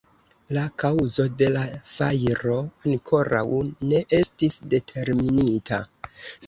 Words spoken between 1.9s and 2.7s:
fajro